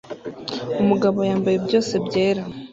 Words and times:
Umugabo 0.81 1.19
yambaye 1.29 1.57
byose 1.65 1.93
byera 2.05 2.43